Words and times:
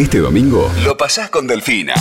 Este 0.00 0.20
domingo 0.20 0.72
lo 0.82 0.96
pasás 0.96 1.28
con 1.28 1.46
Delfina. 1.46 1.92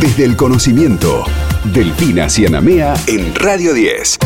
Desde 0.00 0.24
el 0.24 0.34
conocimiento, 0.34 1.26
Delfina 1.62 2.30
Cianamea 2.30 2.94
en 3.06 3.34
Radio 3.34 3.74
10. 3.74 4.18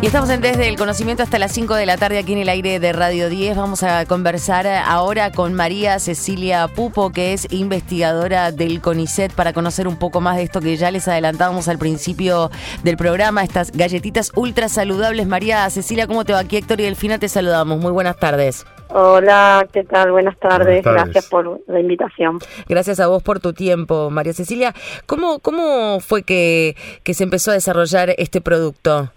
Y 0.00 0.06
estamos 0.06 0.30
en 0.30 0.40
Desde 0.40 0.66
el 0.66 0.76
Conocimiento 0.76 1.22
hasta 1.22 1.38
las 1.38 1.52
5 1.52 1.74
de 1.74 1.84
la 1.84 1.98
tarde 1.98 2.16
aquí 2.16 2.32
en 2.32 2.38
el 2.38 2.48
aire 2.48 2.80
de 2.80 2.90
Radio 2.94 3.28
10. 3.28 3.54
Vamos 3.54 3.82
a 3.82 4.06
conversar 4.06 4.66
ahora 4.66 5.30
con 5.30 5.52
María 5.52 5.98
Cecilia 5.98 6.66
Pupo, 6.66 7.12
que 7.12 7.34
es 7.34 7.46
investigadora 7.50 8.52
del 8.52 8.80
CONICET, 8.80 9.34
para 9.34 9.52
conocer 9.52 9.86
un 9.86 9.98
poco 9.98 10.22
más 10.22 10.38
de 10.38 10.44
esto 10.44 10.62
que 10.62 10.78
ya 10.78 10.90
les 10.90 11.06
adelantábamos 11.06 11.68
al 11.68 11.76
principio 11.76 12.50
del 12.82 12.96
programa, 12.96 13.44
estas 13.44 13.72
galletitas 13.72 14.32
ultra 14.36 14.70
saludables. 14.70 15.26
María 15.26 15.68
Cecilia, 15.68 16.06
¿cómo 16.06 16.24
te 16.24 16.32
va? 16.32 16.38
Aquí 16.38 16.56
Héctor 16.56 16.80
y 16.80 16.84
Delfina 16.84 17.18
te 17.18 17.28
saludamos. 17.28 17.78
Muy 17.78 17.92
buenas 17.92 18.16
tardes. 18.18 18.64
Hola, 18.92 19.68
¿qué 19.72 19.84
tal? 19.84 20.10
Buenas 20.10 20.36
tardes. 20.38 20.82
Gracias 20.82 21.28
por 21.28 21.60
la 21.68 21.80
invitación. 21.80 22.38
Gracias 22.68 22.98
a 22.98 23.06
vos 23.06 23.22
por 23.22 23.38
tu 23.38 23.52
tiempo, 23.52 24.10
María 24.10 24.32
Cecilia. 24.32 24.74
¿Cómo, 25.06 25.38
cómo 25.38 26.00
fue 26.00 26.22
que, 26.24 26.74
que 27.04 27.14
se 27.14 27.24
empezó 27.24 27.52
a 27.52 27.54
desarrollar 27.54 28.14
este 28.18 28.40
producto? 28.40 29.12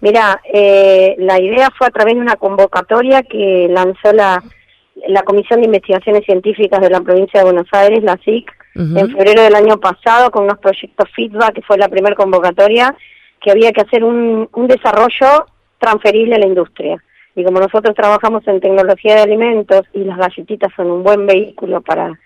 Mira, 0.00 0.40
eh, 0.52 1.16
la 1.18 1.40
idea 1.40 1.70
fue 1.76 1.88
a 1.88 1.90
través 1.90 2.14
de 2.14 2.20
una 2.20 2.36
convocatoria 2.36 3.22
que 3.22 3.66
lanzó 3.70 4.12
la, 4.12 4.42
la 5.08 5.22
Comisión 5.22 5.60
de 5.60 5.66
Investigaciones 5.66 6.24
Científicas 6.24 6.80
de 6.80 6.90
la 6.90 7.00
provincia 7.00 7.40
de 7.40 7.44
Buenos 7.44 7.68
Aires, 7.72 8.04
la 8.04 8.18
SIC, 8.24 8.52
en 8.76 9.10
febrero 9.10 9.40
del 9.40 9.54
año 9.54 9.78
pasado 9.78 10.30
con 10.30 10.44
unos 10.44 10.58
proyectos 10.58 11.08
feedback, 11.16 11.54
que 11.54 11.62
fue 11.62 11.78
la 11.78 11.88
primera 11.88 12.14
convocatoria, 12.14 12.94
que 13.40 13.50
había 13.50 13.72
que 13.72 13.80
hacer 13.80 14.04
un, 14.04 14.50
un 14.52 14.66
desarrollo 14.66 15.46
transferible 15.78 16.34
a 16.34 16.38
la 16.38 16.46
industria. 16.46 17.02
Y 17.36 17.44
como 17.44 17.60
nosotros 17.60 17.94
trabajamos 17.94 18.46
en 18.48 18.60
tecnología 18.60 19.14
de 19.14 19.22
alimentos 19.22 19.82
y 19.92 20.00
las 20.00 20.18
galletitas 20.18 20.72
son 20.74 20.90
un 20.90 21.02
buen 21.04 21.26
vehículo 21.26 21.80
para 21.80 22.18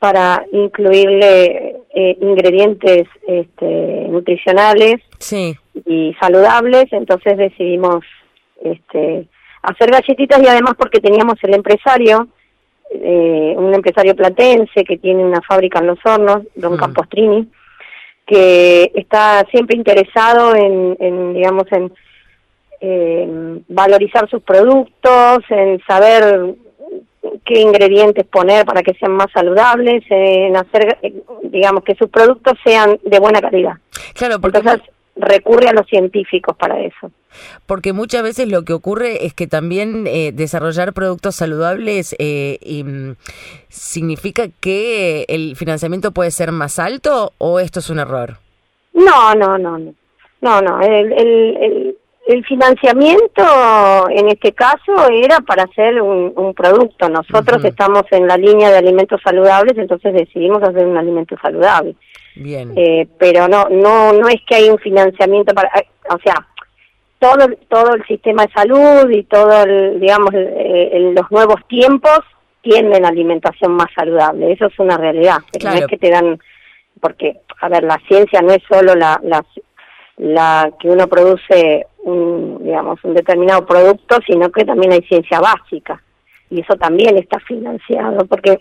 para 0.00 0.44
incluirle 0.52 1.74
eh, 1.92 2.16
ingredientes 2.20 3.08
este, 3.26 4.06
nutricionales 4.08 5.00
sí 5.18 5.56
y 5.86 6.14
saludables, 6.20 6.86
entonces 6.92 7.36
decidimos 7.36 8.04
este, 8.62 9.26
hacer 9.62 9.90
galletitas 9.90 10.42
y 10.42 10.46
además 10.46 10.74
porque 10.76 11.00
teníamos 11.00 11.34
el 11.42 11.54
empresario, 11.54 12.28
eh, 12.90 13.54
un 13.56 13.74
empresario 13.74 14.14
platense 14.14 14.84
que 14.84 14.98
tiene 14.98 15.24
una 15.24 15.40
fábrica 15.42 15.78
en 15.80 15.88
los 15.88 15.98
hornos, 16.04 16.42
don 16.54 16.74
mm. 16.74 16.76
Campostrini, 16.76 17.48
que 18.26 18.90
está 18.94 19.44
siempre 19.50 19.76
interesado 19.76 20.54
en, 20.54 20.96
en 21.00 21.34
digamos, 21.34 21.64
en 21.72 21.92
valorizar 23.68 24.28
sus 24.28 24.42
productos, 24.42 25.38
en 25.50 25.80
saber 25.86 26.54
qué 27.44 27.60
ingredientes 27.60 28.26
poner 28.26 28.64
para 28.64 28.82
que 28.82 28.94
sean 28.94 29.12
más 29.12 29.28
saludables, 29.32 30.04
en 30.10 30.56
hacer, 30.56 30.98
digamos, 31.42 31.84
que 31.84 31.94
sus 31.94 32.08
productos 32.08 32.54
sean 32.64 32.98
de 33.04 33.18
buena 33.18 33.40
calidad. 33.40 33.74
Claro, 34.14 34.40
porque 34.40 34.60
recurre 35.18 35.68
a 35.68 35.72
los 35.72 35.86
científicos 35.86 36.56
para 36.56 36.80
eso. 36.80 37.10
Porque 37.66 37.92
muchas 37.92 38.22
veces 38.22 38.48
lo 38.48 38.64
que 38.64 38.72
ocurre 38.72 39.26
es 39.26 39.34
que 39.34 39.46
también 39.46 40.06
eh, 40.06 40.32
desarrollar 40.32 40.92
productos 40.92 41.36
saludables 41.36 42.14
eh, 42.18 42.58
mm, 42.84 43.12
significa 43.68 44.48
que 44.60 45.24
el 45.28 45.56
financiamiento 45.56 46.12
puede 46.12 46.30
ser 46.30 46.52
más 46.52 46.78
alto 46.78 47.32
o 47.38 47.60
esto 47.60 47.80
es 47.80 47.90
un 47.90 47.98
error. 47.98 48.38
No, 48.94 49.34
no, 49.34 49.58
no, 49.58 49.78
no, 49.78 49.94
no, 50.40 50.60
no. 50.60 50.80
El, 50.80 51.12
el, 51.12 51.56
el, 51.60 51.77
financiamiento 52.44 53.42
en 54.10 54.28
este 54.28 54.52
caso 54.52 55.08
era 55.10 55.40
para 55.40 55.62
hacer 55.62 56.02
un, 56.02 56.32
un 56.36 56.52
producto. 56.52 57.08
Nosotros 57.08 57.64
estamos 57.64 58.04
en 58.10 58.26
la 58.26 58.36
línea 58.36 58.70
de 58.70 58.76
alimentos 58.76 59.20
saludables, 59.24 59.78
entonces 59.78 60.12
decidimos 60.12 60.62
hacer 60.62 60.86
un 60.86 60.98
alimento 60.98 61.36
saludable. 61.40 61.94
Bien. 62.36 62.72
Eh, 62.76 63.08
pero 63.18 63.48
no, 63.48 63.68
no, 63.70 64.12
no 64.12 64.28
es 64.28 64.42
que 64.46 64.56
hay 64.56 64.68
un 64.68 64.78
financiamiento 64.78 65.54
para, 65.54 65.68
eh, 65.80 65.86
o 66.10 66.18
sea, 66.22 66.46
todo, 67.18 67.48
todo 67.68 67.94
el 67.94 68.04
sistema 68.06 68.44
de 68.44 68.52
salud 68.52 69.10
y 69.10 69.22
todo, 69.24 69.64
el, 69.64 69.98
digamos, 69.98 70.30
los 70.32 71.30
nuevos 71.30 71.66
tiempos 71.66 72.20
tienen 72.60 73.04
alimentación 73.04 73.72
más 73.72 73.88
saludable. 73.94 74.52
Eso 74.52 74.66
es 74.66 74.78
una 74.78 74.96
realidad. 74.96 75.38
Pero 75.52 75.70
no 75.70 75.76
es 75.76 75.86
que 75.86 75.96
te 75.96 76.10
dan, 76.10 76.38
porque, 77.00 77.38
a 77.60 77.68
ver, 77.68 77.84
la 77.84 77.98
ciencia 78.06 78.42
no 78.42 78.52
es 78.52 78.62
solo 78.68 78.94
la, 78.94 79.18
la, 79.22 79.44
la 80.18 80.70
que 80.78 80.88
uno 80.88 81.08
produce 81.08 81.86
un, 82.08 82.64
digamos, 82.64 82.98
un 83.04 83.14
determinado 83.14 83.64
producto, 83.66 84.18
sino 84.26 84.50
que 84.50 84.64
también 84.64 84.92
hay 84.92 85.02
ciencia 85.02 85.40
básica. 85.40 86.02
Y 86.50 86.60
eso 86.60 86.74
también 86.76 87.16
está 87.18 87.38
financiado, 87.40 88.26
porque 88.26 88.60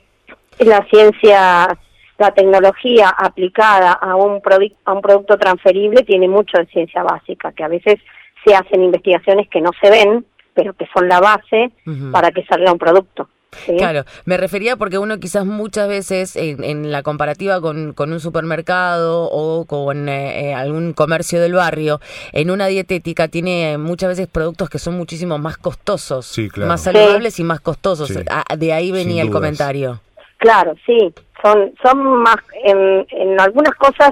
la 0.60 0.86
ciencia 0.86 1.78
la 2.18 2.32
tecnología 2.32 3.10
aplicada 3.10 3.92
a 3.92 4.16
un, 4.16 4.42
a 4.86 4.94
un 4.94 5.02
producto 5.02 5.38
transferible 5.38 6.04
tiene 6.04 6.28
mucho 6.28 6.58
de 6.58 6.66
ciencia 6.68 7.04
básica, 7.04 7.52
que 7.52 7.64
a 7.64 7.68
veces 7.68 8.00
se 8.44 8.56
hacen 8.56 8.84
investigaciones 8.84 9.48
que 9.50 9.62
no 9.62 9.72
se 9.82 9.90
ven, 9.90 10.26
pero 10.54 10.74
que 10.74 10.88
son 10.94 11.08
la 11.08 11.20
base 11.20 11.72
para 12.12 12.32
que 12.32 12.44
salga 12.46 12.72
un 12.72 12.80
producto. 12.80 13.30
Claro, 13.78 14.04
me 14.26 14.38
refería 14.38 14.76
porque 14.76 14.98
uno 14.98 15.20
quizás 15.20 15.46
muchas 15.46 15.88
veces 15.88 16.36
en, 16.36 16.92
la 16.92 17.04
comparativa 17.04 17.62
con, 17.62 17.94
con, 17.94 18.12
un 18.12 18.20
supermercado 18.20 19.30
o 19.32 19.66
con 19.66 20.10
eh, 20.10 20.50
eh, 20.50 20.54
algún 20.54 20.94
comercio 20.94 21.42
del 21.42 21.54
barrio, 21.54 22.00
en 22.32 22.52
una 22.52 22.68
dietética 22.68 23.28
tiene 23.28 23.78
muchas 23.78 24.10
veces 24.10 24.28
productos 24.28 24.70
que 24.70 24.80
son 24.80 24.98
muchísimo 24.98 25.38
más 25.38 25.58
costosos, 25.58 26.36
más 26.58 26.84
saludables 26.84 27.40
y 27.40 27.44
más 27.44 27.60
costosos. 27.60 28.12
Ah, 28.30 28.56
de 28.56 28.74
ahí 28.74 28.92
venía 28.92 29.24
el 29.24 29.30
comentario. 29.30 30.02
Claro, 30.38 30.76
sí, 30.86 31.14
son 31.42 31.74
son 31.82 32.22
más 32.22 32.38
en, 32.64 33.06
en 33.10 33.40
algunas 33.40 33.74
cosas 33.76 34.12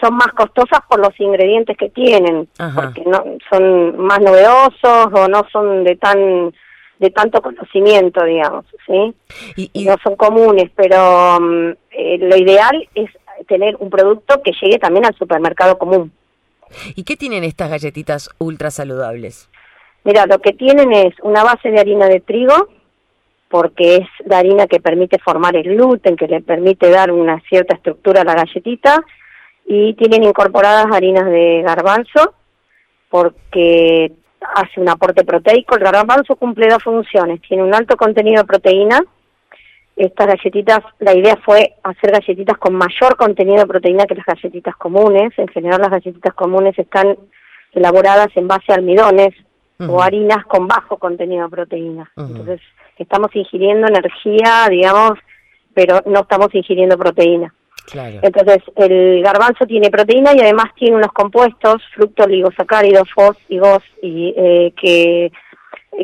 son 0.00 0.16
más 0.16 0.28
costosas 0.28 0.80
por 0.88 1.00
los 1.00 1.18
ingredientes 1.18 1.76
que 1.76 1.88
tienen, 1.90 2.48
porque 2.74 3.02
no 3.06 3.24
son 3.50 3.98
más 3.98 4.20
novedosos 4.20 5.08
o 5.12 5.28
no 5.28 5.42
son 5.50 5.84
de 5.84 5.96
tan 5.96 6.52
de 6.98 7.10
tanto 7.10 7.42
conocimiento, 7.42 8.24
digamos, 8.24 8.64
¿sí? 8.86 9.14
Y, 9.56 9.84
no 9.84 9.96
son 10.02 10.16
comunes, 10.16 10.70
pero 10.74 11.38
mm, 11.40 11.70
eh, 11.90 12.18
lo 12.18 12.36
ideal 12.36 12.88
es 12.94 13.10
tener 13.48 13.76
un 13.78 13.90
producto 13.90 14.40
que 14.42 14.52
llegue 14.60 14.78
también 14.78 15.06
al 15.06 15.14
supermercado 15.16 15.76
común. 15.78 16.12
¿Y 16.94 17.04
qué 17.04 17.16
tienen 17.16 17.44
estas 17.44 17.70
galletitas 17.70 18.30
ultra 18.38 18.70
saludables? 18.70 19.48
Mira, 20.04 20.26
lo 20.26 20.38
que 20.38 20.52
tienen 20.52 20.92
es 20.92 21.14
una 21.22 21.42
base 21.42 21.70
de 21.70 21.80
harina 21.80 22.06
de 22.08 22.20
trigo, 22.20 22.68
porque 23.48 23.96
es 23.96 24.08
la 24.26 24.38
harina 24.38 24.66
que 24.66 24.80
permite 24.80 25.18
formar 25.18 25.56
el 25.56 25.64
gluten, 25.64 26.16
que 26.16 26.26
le 26.26 26.40
permite 26.40 26.90
dar 26.90 27.10
una 27.10 27.40
cierta 27.48 27.76
estructura 27.76 28.22
a 28.22 28.24
la 28.24 28.34
galletita, 28.34 29.02
y 29.66 29.94
tienen 29.94 30.24
incorporadas 30.24 30.86
harinas 30.92 31.24
de 31.26 31.62
garbanzo, 31.64 32.34
porque 33.08 34.12
hace 34.54 34.80
un 34.80 34.88
aporte 34.88 35.24
proteico. 35.24 35.76
El 35.76 35.84
garbanzo 35.84 36.36
cumple 36.36 36.68
dos 36.68 36.82
funciones, 36.82 37.40
tiene 37.42 37.62
un 37.62 37.74
alto 37.74 37.96
contenido 37.96 38.42
de 38.42 38.46
proteína. 38.46 39.00
Estas 39.96 40.26
galletitas, 40.26 40.80
la 40.98 41.14
idea 41.14 41.36
fue 41.44 41.74
hacer 41.84 42.10
galletitas 42.10 42.58
con 42.58 42.74
mayor 42.74 43.16
contenido 43.16 43.58
de 43.58 43.66
proteína 43.66 44.06
que 44.06 44.16
las 44.16 44.26
galletitas 44.26 44.74
comunes. 44.76 45.32
En 45.38 45.48
general 45.48 45.80
las 45.80 45.90
galletitas 45.90 46.34
comunes 46.34 46.78
están 46.78 47.16
elaboradas 47.72 48.28
en 48.36 48.48
base 48.48 48.72
a 48.72 48.76
almidones 48.76 49.34
o 49.88 50.02
harinas 50.02 50.44
con 50.46 50.66
bajo 50.66 50.98
contenido 50.98 51.44
de 51.44 51.50
proteína. 51.50 52.10
Entonces, 52.16 52.60
estamos 52.98 53.34
ingiriendo 53.34 53.86
energía, 53.86 54.66
digamos, 54.68 55.18
pero 55.74 56.00
no 56.06 56.20
estamos 56.20 56.54
ingiriendo 56.54 56.96
proteína. 56.96 57.52
Entonces, 57.92 58.58
el 58.76 59.22
garbanzo 59.22 59.66
tiene 59.66 59.90
proteína 59.90 60.32
y 60.34 60.40
además 60.40 60.66
tiene 60.74 60.96
unos 60.96 61.12
compuestos, 61.12 61.82
fructoligosacáridos, 61.94 63.10
fos 63.12 63.36
y 63.48 63.58
gos, 63.58 63.82
eh, 64.02 64.72
que 64.80 65.30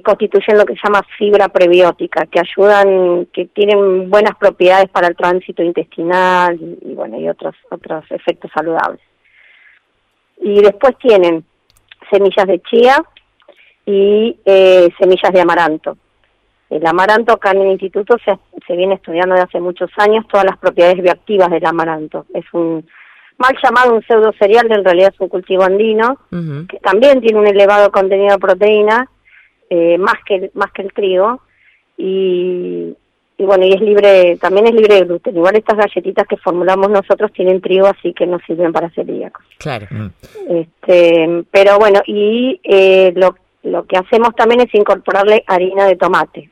constituyen 0.04 0.58
lo 0.58 0.64
que 0.64 0.74
se 0.74 0.80
llama 0.84 1.04
fibra 1.18 1.48
prebiótica, 1.48 2.26
que 2.26 2.40
ayudan, 2.40 3.26
que 3.32 3.46
tienen 3.46 4.08
buenas 4.08 4.36
propiedades 4.36 4.88
para 4.90 5.08
el 5.08 5.16
tránsito 5.16 5.62
intestinal 5.62 6.58
y, 6.60 6.94
bueno, 6.94 7.18
y 7.18 7.28
otros, 7.28 7.56
otros 7.70 8.04
efectos 8.10 8.50
saludables. 8.54 9.00
Y 10.42 10.60
después 10.62 10.96
tienen 10.98 11.44
semillas 12.10 12.46
de 12.46 12.60
chía 12.62 13.02
y 13.84 14.38
eh, 14.44 14.88
semillas 14.98 15.32
de 15.32 15.40
amaranto. 15.40 15.96
El 16.70 16.86
amaranto 16.86 17.32
acá 17.32 17.50
en 17.50 17.62
el 17.62 17.72
instituto 17.72 18.16
se, 18.24 18.38
se 18.64 18.76
viene 18.76 18.94
estudiando 18.94 19.34
desde 19.34 19.48
hace 19.48 19.60
muchos 19.60 19.90
años 19.96 20.24
todas 20.28 20.46
las 20.46 20.56
propiedades 20.56 21.02
bioactivas 21.02 21.50
del 21.50 21.66
amaranto. 21.66 22.26
Es 22.32 22.44
un 22.52 22.86
mal 23.38 23.56
llamado 23.62 23.94
un 23.94 24.02
pseudo 24.02 24.32
cereal, 24.38 24.70
en 24.70 24.84
realidad 24.84 25.12
es 25.12 25.20
un 25.20 25.28
cultivo 25.28 25.64
andino, 25.64 26.18
que 26.68 26.78
también 26.78 27.20
tiene 27.20 27.40
un 27.40 27.46
elevado 27.46 27.90
contenido 27.90 28.34
de 28.34 28.38
proteína, 28.38 29.10
eh, 29.68 29.98
más 29.98 30.14
que 30.24 30.50
más 30.54 30.70
que 30.72 30.82
el 30.82 30.92
trigo, 30.92 31.40
y, 31.96 32.94
y 33.38 33.44
bueno, 33.44 33.64
y 33.66 33.72
es 33.72 33.80
libre, 33.80 34.36
también 34.36 34.66
es 34.66 34.74
libre 34.74 34.96
de 34.96 35.04
gluten. 35.06 35.36
Igual 35.36 35.56
estas 35.56 35.78
galletitas 35.78 36.26
que 36.28 36.36
formulamos 36.36 36.88
nosotros 36.90 37.32
tienen 37.32 37.60
trigo, 37.60 37.86
así 37.86 38.12
que 38.12 38.26
no 38.26 38.38
sirven 38.46 38.72
para 38.72 38.90
celíacos. 38.90 39.44
Claro. 39.58 39.86
Este, 40.48 41.44
pero 41.50 41.78
bueno, 41.78 42.00
y 42.06 42.60
eh, 42.62 43.12
lo, 43.16 43.34
lo 43.62 43.86
que 43.86 43.96
hacemos 43.96 44.36
también 44.36 44.60
es 44.60 44.74
incorporarle 44.74 45.42
harina 45.46 45.86
de 45.86 45.96
tomate 45.96 46.50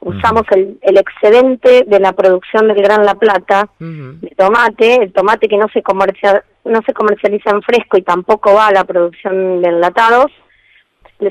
Usamos 0.00 0.42
el, 0.52 0.78
el, 0.82 0.98
excedente 0.98 1.84
de 1.86 1.98
la 1.98 2.12
producción 2.12 2.68
del 2.68 2.82
Gran 2.82 3.04
La 3.04 3.14
Plata 3.14 3.68
de 3.80 4.34
tomate, 4.36 5.02
el 5.02 5.12
tomate 5.12 5.48
que 5.48 5.56
no 5.56 5.66
se, 5.72 5.82
comercia, 5.82 6.44
no 6.64 6.80
se 6.82 6.92
comercializa 6.92 7.50
en 7.50 7.62
fresco 7.62 7.96
y 7.96 8.02
tampoco 8.02 8.54
va 8.54 8.68
a 8.68 8.72
la 8.72 8.84
producción 8.84 9.62
de 9.62 9.68
enlatados, 9.68 10.30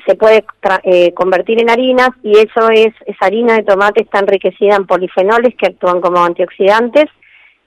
se 0.06 0.15
puede 0.15 0.44
eh, 0.83 1.13
convertir 1.13 1.62
en 1.62 1.69
harinas 1.69 2.09
y 2.23 2.38
eso 2.38 2.69
es, 2.71 2.94
esa 3.06 3.25
harina 3.25 3.56
de 3.56 3.63
tomate 3.63 4.01
está 4.01 4.19
enriquecida 4.19 4.75
en 4.75 4.85
polifenoles 4.85 5.53
que 5.56 5.67
actúan 5.67 6.01
como 6.01 6.23
antioxidantes 6.23 7.06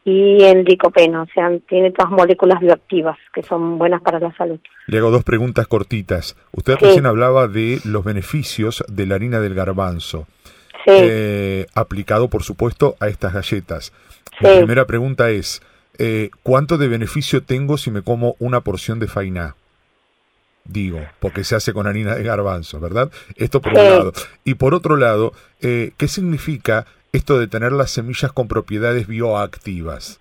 y 0.04 0.42
en 0.42 0.64
licopeno, 0.64 1.22
o 1.22 1.26
sea, 1.34 1.50
tiene 1.68 1.90
todas 1.90 2.10
moléculas 2.10 2.60
bioactivas 2.60 3.18
que 3.32 3.42
son 3.42 3.76
buenas 3.78 4.00
para 4.00 4.18
la 4.18 4.34
salud. 4.36 4.58
Le 4.86 4.98
hago 4.98 5.10
dos 5.10 5.22
preguntas 5.22 5.66
cortitas. 5.66 6.34
Usted 6.52 6.76
recién 6.80 7.04
hablaba 7.04 7.46
de 7.46 7.78
los 7.84 8.04
beneficios 8.04 8.82
de 8.88 9.04
la 9.04 9.16
harina 9.16 9.38
del 9.40 9.54
garbanzo, 9.54 10.26
eh, 10.86 11.66
aplicado 11.74 12.28
por 12.28 12.42
supuesto 12.42 12.96
a 13.00 13.08
estas 13.08 13.32
galletas. 13.34 13.92
La 14.40 14.56
primera 14.56 14.86
pregunta 14.86 15.30
es, 15.30 15.62
eh, 15.98 16.30
¿cuánto 16.42 16.78
de 16.78 16.88
beneficio 16.88 17.42
tengo 17.42 17.76
si 17.76 17.90
me 17.90 18.02
como 18.02 18.36
una 18.38 18.60
porción 18.60 18.98
de 18.98 19.08
fainá? 19.08 19.56
digo, 20.68 21.00
porque 21.18 21.44
se 21.44 21.56
hace 21.56 21.72
con 21.72 21.86
harina 21.86 22.14
de 22.14 22.22
garbanzo, 22.22 22.78
¿verdad? 22.78 23.10
Esto 23.36 23.60
por 23.60 23.72
un 23.72 23.84
lado. 23.84 24.12
Y 24.44 24.54
por 24.54 24.74
otro 24.74 24.96
lado, 24.96 25.32
eh, 25.60 25.92
¿qué 25.96 26.06
significa 26.08 26.86
esto 27.12 27.38
de 27.38 27.48
tener 27.48 27.72
las 27.72 27.90
semillas 27.90 28.32
con 28.32 28.48
propiedades 28.48 29.06
bioactivas? 29.06 30.20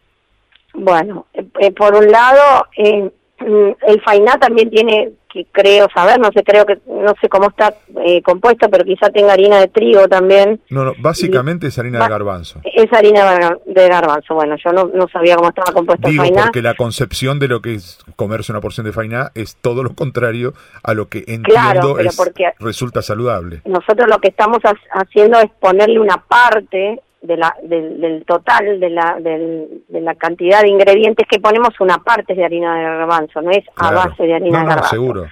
Bueno, 0.74 1.28
eh, 1.34 1.72
por 1.72 1.94
un 1.96 2.10
lado, 2.10 2.68
eh, 2.78 3.12
el 3.40 4.02
fainá 4.02 4.38
también 4.40 4.70
tiene 4.70 5.12
creo 5.52 5.88
saber, 5.94 6.20
no 6.20 6.30
sé, 6.32 6.44
creo 6.44 6.66
que, 6.66 6.80
no 6.88 7.14
sé 7.22 7.30
cómo 7.30 7.50
está 7.50 7.74
eh, 8.04 8.22
compuesto, 8.22 8.70
pero 8.70 8.84
quizá 8.84 9.10
tenga 9.10 9.34
harina 9.34 9.60
de 9.60 9.68
trigo 9.68 10.08
también. 10.08 10.62
No, 10.70 10.84
no, 10.84 10.94
básicamente 11.00 11.68
es 11.68 11.78
harina 11.78 12.04
de 12.04 12.10
garbanzo. 12.10 12.62
Es 12.64 12.92
harina 12.94 13.58
de 13.66 13.88
garbanzo, 13.90 14.36
bueno, 14.36 14.56
yo 14.64 14.72
no, 14.72 14.90
no 14.94 15.08
sabía 15.10 15.36
cómo 15.36 15.50
estaba 15.50 15.74
compuesto 15.74 16.10
Digo, 16.10 16.24
el 16.24 16.30
fainá. 16.30 16.46
porque 16.46 16.62
la 16.62 16.76
concepción 16.76 17.40
de 17.40 17.48
lo 17.48 17.62
que 17.62 17.76
es 17.76 18.00
comerse 18.16 18.52
una 18.52 18.62
porción 18.62 18.86
de 18.86 18.94
fainá 18.94 19.32
es 19.36 19.58
todo 19.58 19.84
lo 19.84 19.94
contrario 19.94 20.54
a 20.84 20.94
lo 20.94 21.08
que 21.10 21.24
entiendo 21.28 22.00
es, 22.00 22.18
resulta 22.60 23.02
saludable. 23.02 23.62
Nosotros 23.66 24.08
lo 24.08 24.20
que 24.20 24.30
estamos 24.30 24.60
haciendo 24.92 25.40
es 25.40 25.50
ponerle 25.60 26.00
una 26.00 26.18
parte 26.18 27.02
de 27.28 27.38
la, 27.38 27.56
del, 27.62 28.24
total 28.26 28.80
de 28.80 28.90
la, 28.90 29.18
de 29.20 30.02
la 30.02 30.16
cantidad 30.16 30.62
de 30.62 30.70
ingredientes 30.70 31.28
que 31.30 31.40
ponemos, 31.40 31.80
una 31.82 31.98
parte 31.98 32.34
de 32.34 32.46
harina 32.46 32.76
de 32.76 32.84
garbanzo, 32.84 33.42
no 33.42 33.52
es 33.52 33.66
a 33.76 33.92
base 33.92 34.24
de 34.24 34.34
harina 34.34 34.60
de 34.60 34.66
garbanzo. 34.66 34.90
seguro. 34.90 35.28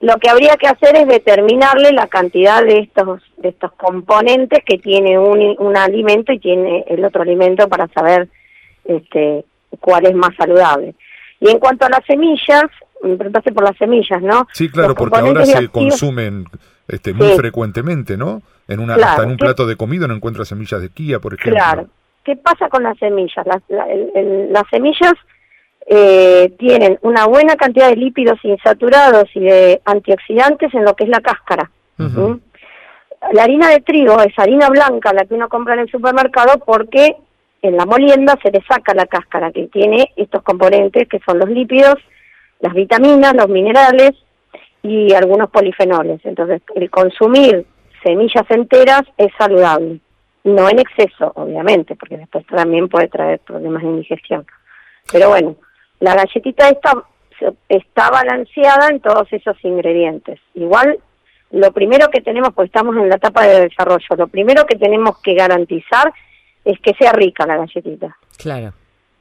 Lo 0.00 0.16
que 0.16 0.28
habría 0.28 0.56
que 0.56 0.66
hacer 0.66 0.96
es 0.96 1.06
determinarle 1.06 1.92
la 1.92 2.08
cantidad 2.08 2.62
de 2.62 2.78
estos, 2.80 3.22
de 3.36 3.50
estos 3.50 3.72
componentes 3.72 4.60
que 4.64 4.78
tiene 4.78 5.18
un, 5.18 5.54
un 5.58 5.76
alimento 5.76 6.32
y 6.32 6.38
tiene 6.38 6.84
el 6.88 7.04
otro 7.04 7.22
alimento 7.22 7.68
para 7.68 7.88
saber 7.88 8.28
este, 8.84 9.44
cuál 9.80 10.06
es 10.06 10.14
más 10.14 10.34
saludable. 10.36 10.94
Y 11.40 11.50
en 11.50 11.58
cuanto 11.58 11.86
a 11.86 11.90
las 11.90 12.04
semillas, 12.06 12.64
me 13.02 13.16
preguntaste 13.16 13.52
por 13.52 13.64
las 13.64 13.76
semillas, 13.76 14.20
¿no? 14.22 14.46
Sí, 14.52 14.68
claro, 14.70 14.94
porque 14.94 15.18
ahora 15.18 15.44
se 15.44 15.68
consumen 15.68 16.46
este, 16.88 17.12
muy 17.12 17.28
frecuentemente, 17.36 18.16
¿no? 18.16 18.42
En 18.68 18.80
una, 18.80 18.94
hasta 18.94 19.24
en 19.24 19.30
un 19.30 19.36
plato 19.36 19.66
de 19.66 19.76
comida 19.76 20.06
no 20.06 20.14
encuentra 20.14 20.44
semillas 20.44 20.80
de 20.80 20.88
quía, 20.88 21.20
por 21.20 21.34
ejemplo. 21.34 21.54
Claro. 21.54 21.88
¿Qué 22.24 22.36
pasa 22.36 22.68
con 22.70 22.82
las 22.82 22.96
semillas? 22.98 23.46
Las, 23.46 23.62
las 23.68 24.64
semillas 24.70 25.12
eh, 25.86 26.54
tienen 26.58 26.98
una 27.02 27.26
buena 27.26 27.56
cantidad 27.56 27.90
de 27.90 27.96
lípidos 27.96 28.38
insaturados 28.42 29.24
y 29.34 29.40
de 29.40 29.82
antioxidantes 29.84 30.72
en 30.72 30.84
lo 30.84 30.94
que 30.94 31.04
es 31.04 31.10
la 31.10 31.20
cáscara. 31.20 31.70
La 33.32 33.42
harina 33.42 33.68
de 33.68 33.80
trigo 33.80 34.20
es 34.20 34.38
harina 34.38 34.68
blanca, 34.68 35.12
la 35.12 35.24
que 35.24 35.34
uno 35.34 35.48
compra 35.48 35.74
en 35.74 35.80
el 35.80 35.90
supermercado, 35.90 36.58
porque 36.64 37.16
en 37.62 37.76
la 37.76 37.86
molienda 37.86 38.38
se 38.42 38.50
le 38.50 38.62
saca 38.62 38.94
la 38.94 39.06
cáscara, 39.06 39.52
que 39.52 39.66
tiene 39.68 40.10
estos 40.16 40.42
componentes 40.42 41.08
que 41.08 41.20
son 41.26 41.38
los 41.38 41.48
lípidos, 41.48 41.96
las 42.60 42.74
vitaminas, 42.74 43.34
los 43.34 43.48
minerales 43.48 44.12
y 44.82 45.12
algunos 45.14 45.50
polifenoles. 45.50 46.20
Entonces, 46.24 46.62
el 46.74 46.90
consumir 46.90 47.66
semillas 48.04 48.44
enteras 48.50 49.02
es 49.16 49.32
saludable. 49.38 50.00
No 50.44 50.68
en 50.68 50.78
exceso, 50.78 51.32
obviamente, 51.36 51.96
porque 51.96 52.18
después 52.18 52.46
también 52.46 52.88
puede 52.88 53.08
traer 53.08 53.40
problemas 53.40 53.82
de 53.82 53.88
indigestión. 53.88 54.46
Pero 55.10 55.30
bueno, 55.30 55.56
la 56.00 56.14
galletita 56.14 56.68
esta 56.68 57.02
está 57.68 58.10
balanceada 58.10 58.88
en 58.90 59.00
todos 59.00 59.32
esos 59.32 59.56
ingredientes. 59.64 60.38
Igual, 60.54 60.98
lo 61.50 61.72
primero 61.72 62.08
que 62.08 62.20
tenemos, 62.20 62.50
pues 62.54 62.66
estamos 62.66 62.96
en 62.96 63.08
la 63.08 63.16
etapa 63.16 63.46
de 63.46 63.68
desarrollo, 63.68 64.06
lo 64.16 64.28
primero 64.28 64.66
que 64.66 64.76
tenemos 64.76 65.20
que 65.22 65.34
garantizar 65.34 66.12
es 66.64 66.78
que 66.80 66.94
sea 66.98 67.12
rica 67.12 67.46
la 67.46 67.56
galletita. 67.56 68.16
Claro. 68.38 68.72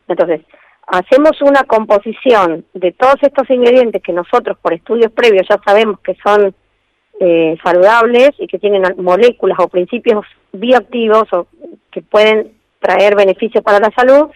Entonces, 0.08 0.42
hacemos 0.88 1.42
una 1.42 1.64
composición 1.64 2.66
de 2.74 2.92
todos 2.92 3.16
estos 3.22 3.50
ingredientes 3.50 4.02
que 4.02 4.14
nosotros 4.14 4.58
por 4.62 4.74
estudios 4.74 5.12
previos 5.12 5.48
ya 5.50 5.60
sabemos 5.66 6.00
que 6.00 6.16
son 6.24 6.54
eh, 7.26 7.58
saludables 7.64 8.32
y 8.38 8.48
que 8.48 8.60
tienen 8.60 8.84
moléculas 8.98 9.58
o 9.62 9.70
principios 9.70 10.26
bioactivos 10.52 11.32
o 11.32 11.48
que 11.90 12.02
pueden 12.02 12.52
traer 12.82 13.16
beneficios 13.16 13.64
para 13.64 13.80
la 13.80 13.92
salud 13.96 14.28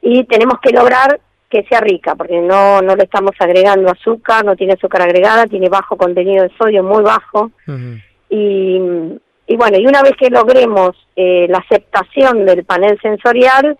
y 0.00 0.24
tenemos 0.24 0.58
que 0.62 0.72
lograr 0.72 1.20
que 1.50 1.64
sea 1.64 1.80
rica 1.80 2.14
porque 2.14 2.40
no 2.40 2.80
no 2.80 2.96
le 2.96 3.02
estamos 3.04 3.32
agregando 3.38 3.90
azúcar 3.90 4.46
no 4.46 4.56
tiene 4.56 4.72
azúcar 4.72 5.02
agregada 5.02 5.46
tiene 5.46 5.68
bajo 5.68 5.98
contenido 5.98 6.42
de 6.44 6.56
sodio 6.56 6.82
muy 6.82 7.02
bajo. 7.02 7.50
Y, 8.30 8.80
y 9.46 9.56
bueno 9.56 9.78
y 9.78 9.86
una 9.86 10.02
vez 10.02 10.12
que 10.18 10.30
logremos 10.30 10.96
eh, 11.16 11.46
la 11.50 11.58
aceptación 11.58 12.46
del 12.46 12.64
panel 12.64 12.98
sensorial 13.02 13.76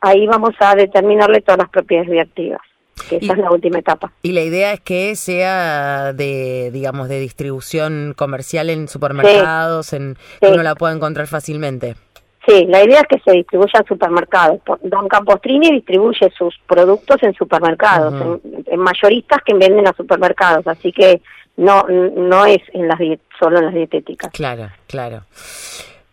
ahí 0.00 0.26
vamos 0.26 0.56
a 0.58 0.74
determinarle 0.74 1.40
todas 1.40 1.58
las 1.58 1.68
propiedades 1.68 2.10
bioactivas 2.10 2.65
que 3.08 3.16
esa 3.16 3.32
es 3.32 3.38
la 3.38 3.50
última 3.50 3.78
etapa. 3.78 4.12
Y 4.22 4.32
la 4.32 4.42
idea 4.42 4.72
es 4.72 4.80
que 4.80 5.16
sea 5.16 6.12
de, 6.12 6.70
digamos, 6.72 7.08
de 7.08 7.20
distribución 7.20 8.14
comercial 8.16 8.70
en 8.70 8.88
supermercados, 8.88 9.92
en 9.92 10.16
que 10.40 10.48
uno 10.48 10.62
la 10.62 10.74
pueda 10.74 10.94
encontrar 10.94 11.26
fácilmente. 11.26 11.96
Sí, 12.46 12.64
la 12.68 12.84
idea 12.84 13.00
es 13.00 13.08
que 13.08 13.18
se 13.24 13.32
distribuya 13.36 13.80
en 13.80 13.86
supermercados. 13.86 14.60
Don 14.82 15.08
Campostrini 15.08 15.72
distribuye 15.72 16.30
sus 16.38 16.56
productos 16.66 17.20
en 17.22 17.34
supermercados, 17.34 18.40
en, 18.66 18.78
mayoristas 18.78 19.40
que 19.44 19.54
venden 19.54 19.86
a 19.88 19.92
supermercados, 19.94 20.66
así 20.68 20.92
que 20.92 21.20
no 21.56 21.84
no 21.88 22.46
es 22.46 22.60
en 22.72 22.86
las 22.86 22.98
solo 23.38 23.58
en 23.58 23.64
las 23.64 23.74
dietéticas. 23.74 24.30
Claro, 24.30 24.68
claro. 24.86 25.22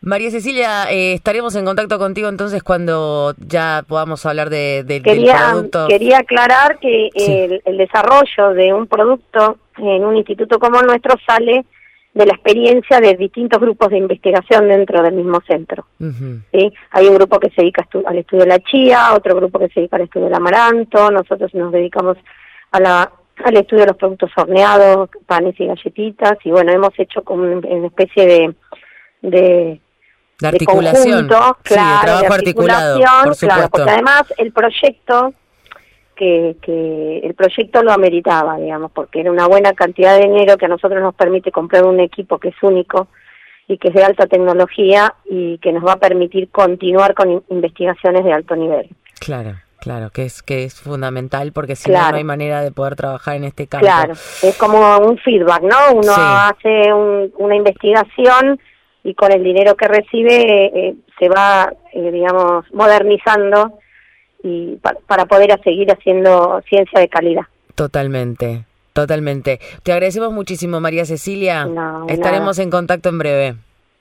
María 0.06 0.30
Cecilia, 0.32 0.92
eh, 0.92 1.14
estaremos 1.14 1.56
en 1.56 1.64
contacto 1.64 1.98
contigo 1.98 2.28
entonces 2.28 2.62
cuando 2.62 3.34
ya 3.38 3.86
podamos 3.88 4.26
hablar 4.26 4.50
de, 4.50 4.84
del 4.84 5.02
producto. 5.02 5.88
Quería 5.88 6.18
aclarar 6.18 6.78
que 6.80 7.10
el, 7.16 7.78
desarrollo 7.78 8.54
de 8.54 8.74
un 8.74 8.88
producto 8.88 9.60
en 9.78 10.04
un 10.04 10.18
instituto 10.18 10.60
como 10.60 10.82
el 10.82 10.88
nuestro 10.88 11.16
sale 11.26 11.64
de 12.14 12.26
la 12.26 12.34
experiencia 12.34 13.00
de 13.00 13.16
distintos 13.16 13.62
grupos 13.62 13.92
de 13.92 13.98
investigación 14.00 14.68
dentro 14.68 15.02
del 15.02 15.14
mismo 15.14 15.40
centro. 15.48 15.86
Hay 16.92 17.08
un 17.08 17.16
grupo 17.16 17.40
que 17.40 17.50
se 17.52 17.62
dedica 17.62 17.88
al 18.06 18.18
estudio 18.18 18.44
de 18.44 18.50
la 18.50 18.60
chía, 18.60 19.14
otro 19.14 19.38
grupo 19.38 19.58
que 19.58 19.70
se 19.70 19.80
dedica 19.80 19.96
al 19.96 20.04
estudio 20.04 20.26
del 20.26 20.36
amaranto, 20.36 21.12
nosotros 21.12 21.54
nos 21.54 21.72
dedicamos 21.72 22.18
a 22.72 22.80
la, 22.82 23.12
al 23.42 23.56
estudio 23.56 23.84
de 23.84 23.88
los 23.88 23.98
productos 23.98 24.32
horneados, 24.36 25.10
panes 25.26 25.58
y 25.58 25.66
galletitas, 25.66 26.38
y 26.44 26.52
bueno, 26.52 26.74
hemos 26.74 26.92
hecho 26.98 27.24
como 27.24 27.44
una 27.44 27.88
especie 27.88 28.28
de, 28.28 28.56
de 29.22 29.80
de 30.40 30.48
articulación, 30.48 31.28
claro, 31.28 32.02
trabajo 32.02 32.34
articulación, 32.34 33.34
claro, 33.40 33.70
porque 33.70 33.90
además 33.90 34.24
el 34.38 34.52
proyecto 34.52 35.34
que, 36.16 36.58
que 36.62 37.20
el 37.20 37.34
proyecto 37.34 37.84
lo 37.84 37.92
ameritaba, 37.92 38.58
digamos, 38.58 38.92
porque 38.92 39.22
era 39.22 39.32
una 39.32 39.48
buena 39.48 39.74
cantidad 39.74 40.18
de 40.18 40.28
dinero 40.28 40.58
que 40.58 40.66
a 40.66 40.70
nosotros 40.70 41.02
nos 41.02 41.16
permite 41.16 41.52
comprar 41.52 41.86
un 41.86 42.00
equipo 42.00 42.40
que 42.40 42.50
es 42.50 42.56
único 42.62 43.08
y 43.68 43.78
que 43.78 43.90
es 43.90 43.94
de 43.94 44.04
alta 44.04 44.28
tecnología 44.28 45.16
y 45.26 45.58
que 45.60 45.72
nos 45.72 45.86
va 45.86 45.94
a 45.94 46.00
permitir 46.00 46.50
continuar 46.50 47.14
con 47.14 47.44
investigaciones 47.50 48.24
de 48.26 48.34
alto 48.34 48.56
nivel. 48.56 48.90
Claro. 49.20 49.56
Claro, 49.80 50.12
que 50.12 50.24
es 50.24 50.42
que 50.42 50.64
es 50.64 50.80
fundamental 50.80 51.52
porque 51.52 51.76
si 51.76 51.92
no, 51.92 52.00
no 52.10 52.16
hay 52.16 52.24
manera 52.24 52.62
de 52.62 52.72
poder 52.72 52.96
trabajar 52.96 53.36
en 53.36 53.44
este 53.44 53.68
campo. 53.68 53.86
Claro, 53.86 54.14
es 54.14 54.56
como 54.58 54.98
un 55.00 55.18
feedback, 55.18 55.62
¿no? 55.62 55.76
Uno 55.96 56.14
hace 56.16 56.94
una 56.94 57.54
investigación 57.54 58.62
y 59.04 59.14
con 59.16 59.32
el 59.32 59.44
dinero 59.44 59.76
que 59.76 59.88
recibe 59.88 60.66
eh, 60.66 60.96
se 61.20 61.30
va, 61.30 61.74
eh, 61.94 62.12
digamos, 62.12 62.66
modernizando 62.74 63.80
y 64.44 64.78
para 65.08 65.26
poder 65.26 65.60
seguir 65.64 65.92
haciendo 65.92 66.62
ciencia 66.68 67.00
de 67.00 67.08
calidad. 67.08 67.44
Totalmente, 67.76 68.66
totalmente. 68.92 69.60
Te 69.84 69.94
agradecemos 69.94 70.34
muchísimo, 70.34 70.80
María 70.80 71.06
Cecilia. 71.06 71.68
Estaremos 72.08 72.60
en 72.60 72.70
contacto 72.70 73.10
en 73.10 73.18
breve. 73.18 73.56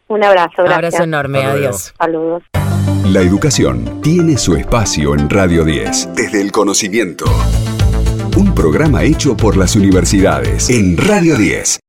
Un 0.08 0.24
abrazo, 0.24 0.64
Un 0.64 0.72
abrazo 0.72 1.04
enorme, 1.04 1.44
adiós. 1.44 1.94
Saludos. 1.96 2.42
La 3.06 3.20
educación 3.20 4.00
tiene 4.02 4.36
su 4.36 4.56
espacio 4.56 5.14
en 5.14 5.30
Radio 5.30 5.64
10. 5.64 6.14
Desde 6.14 6.40
el 6.40 6.52
conocimiento. 6.52 7.24
Un 8.36 8.54
programa 8.54 9.04
hecho 9.04 9.36
por 9.36 9.56
las 9.56 9.76
universidades 9.76 10.70
en 10.70 10.96
Radio 10.96 11.36
10. 11.36 11.82